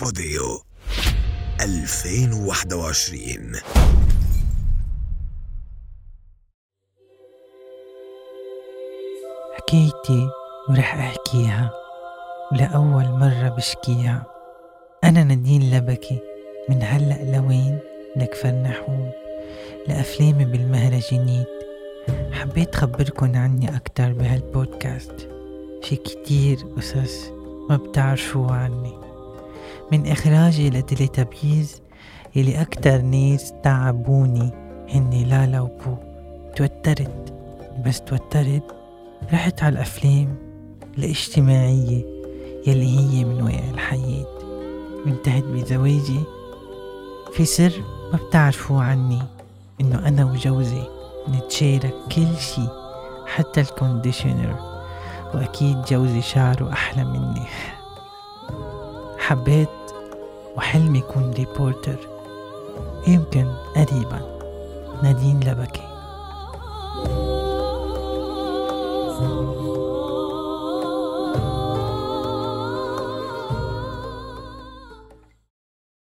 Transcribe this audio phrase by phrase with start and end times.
[0.00, 0.60] بوديو.
[1.60, 3.56] 2021
[9.54, 10.28] حكايتي
[10.68, 11.70] ورح أحكيها
[12.52, 14.26] لأول مرة بشكيها.
[15.04, 16.20] أنا نادين لبكي.
[16.68, 17.78] من هلأ لوين
[18.16, 19.10] لكفر نحوم
[19.88, 21.48] لأفلامي بالمهرجانات.
[22.32, 25.28] حبيت خبركن عني أكتر بهالبودكاست.
[25.82, 27.28] في كتير قصص
[27.70, 29.05] ما بتعرفوا عني.
[29.92, 31.82] من إخراجي لتليتابيز
[32.36, 34.50] يلي أكتر ناس تعبوني
[34.88, 35.96] هني لالا وبو
[36.56, 37.34] توترت
[37.86, 38.76] بس توترت.
[39.32, 40.36] رحت على الأفلام
[40.98, 42.04] الاجتماعية
[42.66, 44.26] يلي هي من واقع الحياة.
[45.06, 46.20] انتهت بزواجي.
[47.32, 47.72] في سر
[48.12, 49.22] ما بتعرفوا عني
[49.80, 50.82] إنه أنا وجوزي
[51.28, 52.68] نتشارك كل شي
[53.26, 54.56] حتى ال conditioner
[55.34, 57.42] وأكيد جوزي شعره أحلى مني.
[59.26, 59.68] حبيت
[60.56, 61.96] وحلمي يكون reporter.
[63.06, 63.46] يمكن
[63.76, 64.20] قريبا.
[65.02, 65.95] نادين لبكي.